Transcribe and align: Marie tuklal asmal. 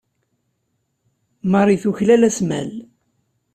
Marie 1.51 1.81
tuklal 1.81 2.21
asmal. 2.29 2.69